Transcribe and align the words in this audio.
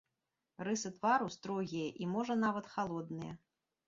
Рысы 0.67 0.89
твару 0.95 1.27
строгія 1.35 1.87
і, 2.05 2.07
можа, 2.13 2.37
нават 2.45 2.65
халодныя. 2.73 3.37